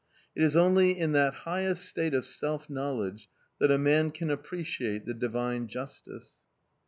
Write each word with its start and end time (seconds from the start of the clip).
It 0.35 0.41
is 0.41 0.55
only 0.57 0.97
in 0.97 1.11
that 1.11 1.33
highest 1.45 1.85
state 1.85 2.15
of 2.15 2.25
self 2.25 2.71
knowledge 2.71 3.29
that 3.59 3.69
a 3.69 3.77
man 3.77 4.09
can 4.09 4.31
appreciate 4.31 5.05
the 5.05 5.13
divine 5.13 5.67
justice. 5.67 6.39